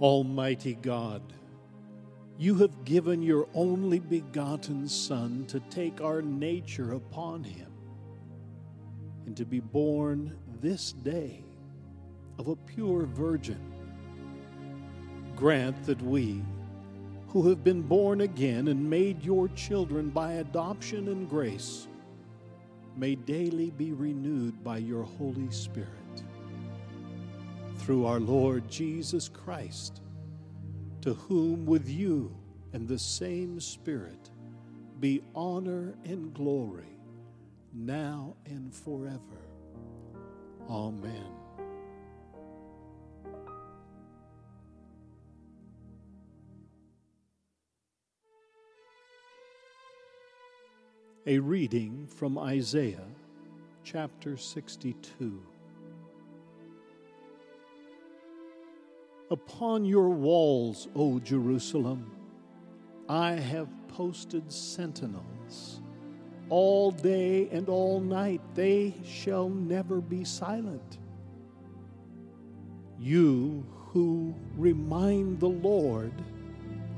[0.00, 1.22] Almighty God,
[2.38, 7.72] you have given your only begotten Son to take our nature upon him
[9.24, 11.42] and to be born this day
[12.38, 13.60] of a pure virgin.
[15.34, 16.42] Grant that we,
[17.28, 21.88] who have been born again and made your children by adoption and grace,
[22.96, 26.05] may daily be renewed by your Holy Spirit.
[27.86, 30.00] Through our Lord Jesus Christ,
[31.02, 32.36] to whom with you
[32.72, 34.32] and the same Spirit
[34.98, 36.98] be honor and glory,
[37.72, 39.20] now and forever.
[40.68, 41.30] Amen.
[51.28, 53.06] A reading from Isaiah
[53.84, 55.40] chapter 62.
[59.30, 62.12] Upon your walls, O Jerusalem,
[63.08, 65.80] I have posted sentinels.
[66.48, 70.98] All day and all night they shall never be silent.
[73.00, 76.12] You who remind the Lord,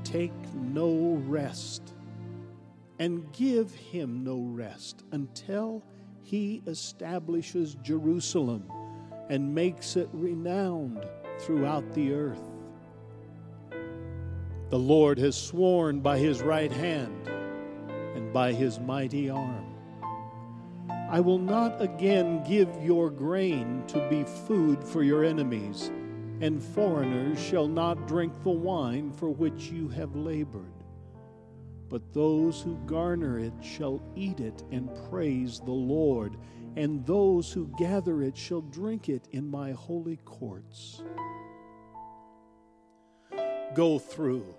[0.04, 1.94] take no rest
[2.98, 5.82] and give him no rest until
[6.22, 8.70] he establishes Jerusalem
[9.28, 11.04] and makes it renowned
[11.40, 12.40] throughout the earth.
[14.70, 17.28] The Lord has sworn by his right hand
[18.14, 19.66] and by his mighty arm.
[21.10, 25.90] I will not again give your grain to be food for your enemies,
[26.40, 30.78] and foreigners shall not drink the wine for which you have labored
[31.88, 36.36] but those who garner it shall eat it and praise the Lord,
[36.78, 41.02] and those who gather it shall drink it in my holy courts.
[43.74, 44.54] Go through,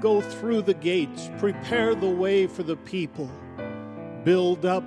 [0.00, 3.30] go through the gates, prepare the way for the people,
[4.24, 4.84] build up,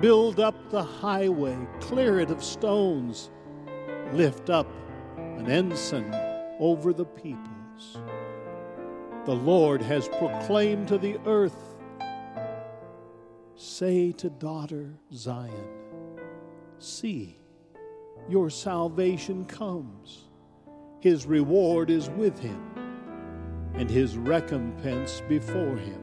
[0.00, 3.30] build up the highway, clear it of stones,
[4.12, 4.66] lift up
[5.16, 6.12] an ensign
[6.58, 7.98] over the peoples
[9.24, 11.76] the Lord has proclaimed to the earth.
[13.54, 15.81] Say to daughter Zion,
[16.82, 17.38] See,
[18.28, 20.24] your salvation comes.
[20.98, 22.60] His reward is with him,
[23.74, 26.02] and his recompense before him.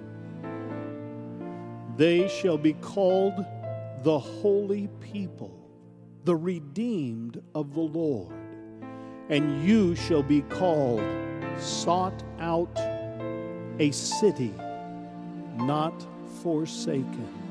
[1.98, 3.34] They shall be called
[4.04, 5.54] the holy people,
[6.24, 8.34] the redeemed of the Lord,
[9.28, 11.04] and you shall be called
[11.58, 12.80] sought out
[13.80, 14.54] a city
[15.58, 16.08] not
[16.42, 17.49] forsaken.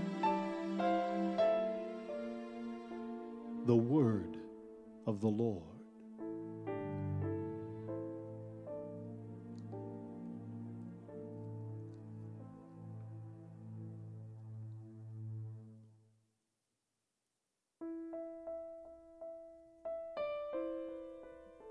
[3.68, 4.38] The word
[5.06, 5.62] of the Lord.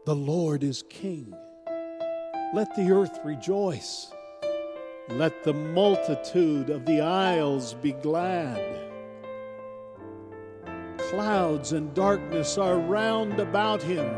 [0.05, 1.33] The Lord is King.
[2.53, 4.11] Let the earth rejoice.
[5.09, 8.86] Let the multitude of the isles be glad.
[11.09, 14.13] Clouds and darkness are round about him.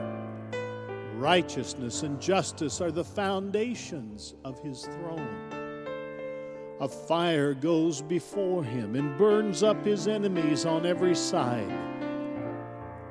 [1.20, 5.54] Righteousness and justice are the foundations of his throne.
[6.80, 11.72] A fire goes before him and burns up his enemies on every side.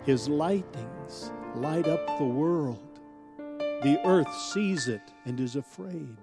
[0.03, 2.99] His lightnings light up the world.
[3.37, 6.17] The earth sees it and is afraid.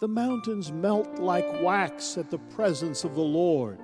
[0.00, 3.80] The mountains melt like wax at the presence of the Lord,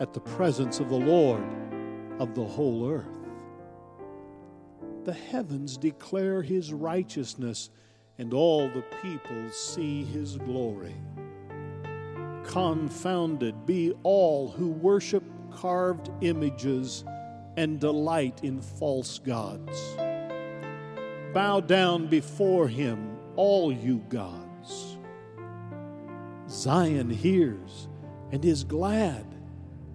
[0.00, 1.44] at the presence of the Lord
[2.18, 3.06] of the whole earth.
[5.04, 7.70] The heavens declare his righteousness,
[8.18, 10.94] and all the peoples see his glory.
[12.44, 17.04] Confounded be all who worship carved images
[17.56, 19.96] and delight in false gods.
[21.32, 24.98] Bow down before him, all you gods.
[26.48, 27.88] Zion hears
[28.30, 29.26] and is glad,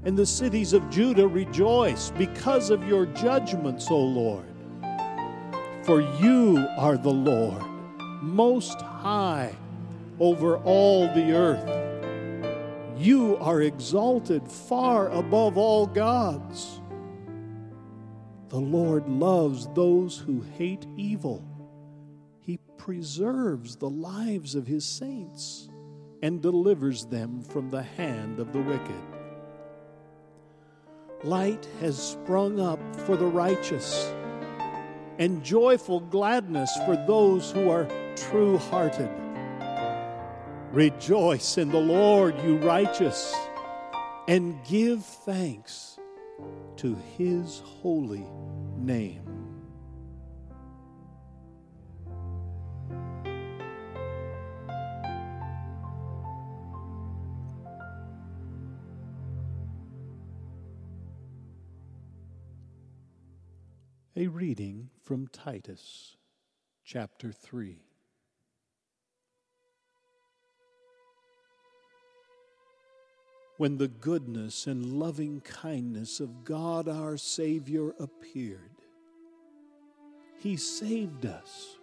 [0.03, 4.45] and the cities of Judah rejoice because of your judgments, O Lord.
[5.83, 7.63] For you are the Lord,
[8.21, 9.55] most high
[10.19, 12.97] over all the earth.
[12.97, 16.81] You are exalted far above all gods.
[18.49, 21.45] The Lord loves those who hate evil.
[22.39, 25.69] He preserves the lives of his saints
[26.21, 29.18] and delivers them from the hand of the wicked.
[31.25, 34.09] Light has sprung up for the righteous,
[35.17, 39.09] and joyful gladness for those who are true hearted.
[40.71, 43.35] Rejoice in the Lord, you righteous,
[44.29, 45.99] and give thanks
[46.77, 48.25] to his holy
[48.77, 49.28] name.
[64.19, 66.17] A reading from Titus
[66.83, 67.77] chapter 3.
[73.55, 78.81] When the goodness and loving kindness of God our Savior appeared,
[80.37, 81.77] He saved us,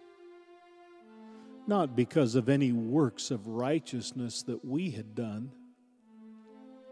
[1.65, 5.51] not because of any works of righteousness that we had done,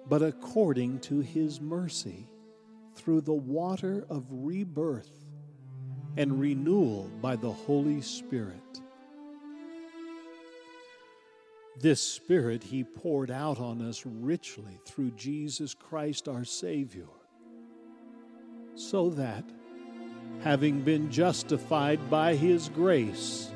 [0.09, 2.29] but according to His mercy
[2.95, 5.24] through the water of rebirth
[6.17, 8.81] and renewal by the Holy Spirit.
[11.81, 17.07] This Spirit He poured out on us richly through Jesus Christ our Savior,
[18.75, 19.43] so that,
[20.41, 23.51] having been justified by His grace,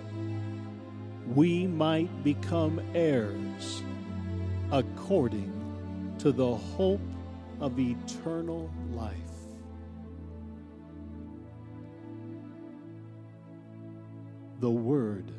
[1.33, 3.83] we might become heirs
[4.71, 5.53] according
[6.19, 6.99] to the hope
[7.61, 9.28] of eternal life.
[14.59, 15.31] The word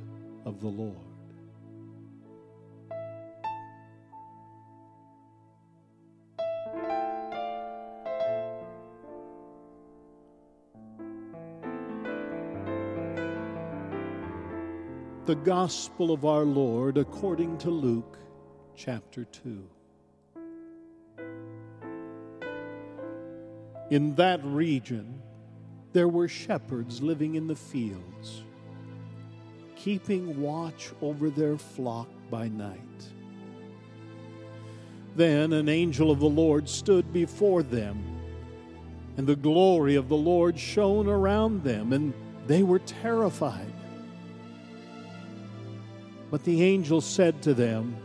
[0.46, 0.96] of the Lord.
[15.26, 18.18] The Gospel of our Lord according to Luke
[18.74, 19.68] chapter 2.
[23.90, 25.20] In that region,
[25.92, 28.44] there were shepherds living in the fields
[29.82, 32.78] keeping watch over their flock by night.
[35.16, 38.02] Then an angel of the Lord stood before them,
[39.16, 42.12] and the glory of the Lord shone around them, and
[42.46, 43.72] they were terrified.
[46.30, 47.96] But the angel said to them,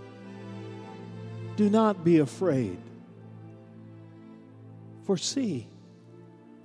[1.57, 2.77] Do not be afraid.
[5.03, 5.67] For see,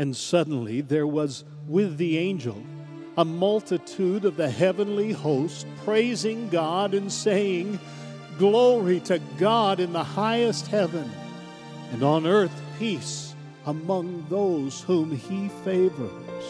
[0.00, 2.56] And suddenly there was with the angel
[3.18, 7.78] a multitude of the heavenly host praising God and saying,
[8.38, 11.10] Glory to God in the highest heaven,
[11.92, 13.34] and on earth peace
[13.66, 16.44] among those whom he favors.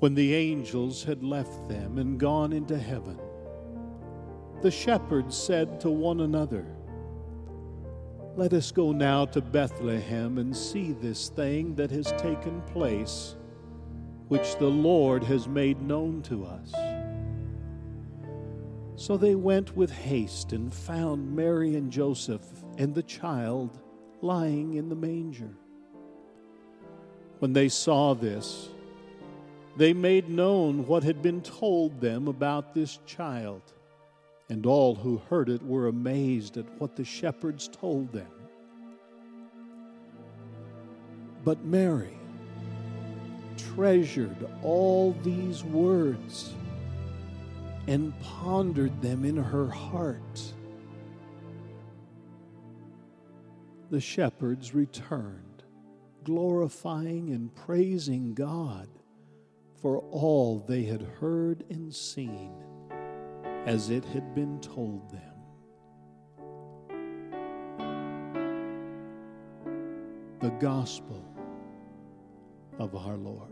[0.00, 3.18] When the angels had left them and gone into heaven,
[4.60, 6.66] the shepherds said to one another,
[8.34, 13.36] let us go now to Bethlehem and see this thing that has taken place,
[14.28, 16.72] which the Lord has made known to us.
[18.96, 22.44] So they went with haste and found Mary and Joseph
[22.78, 23.80] and the child
[24.22, 25.50] lying in the manger.
[27.40, 28.68] When they saw this,
[29.76, 33.62] they made known what had been told them about this child.
[34.52, 38.30] And all who heard it were amazed at what the shepherds told them.
[41.42, 42.18] But Mary
[43.56, 46.52] treasured all these words
[47.88, 50.42] and pondered them in her heart.
[53.88, 55.62] The shepherds returned,
[56.24, 58.90] glorifying and praising God
[59.80, 62.52] for all they had heard and seen
[63.66, 65.20] as it had been told them.
[70.40, 71.24] The Gospel
[72.78, 73.51] of our Lord.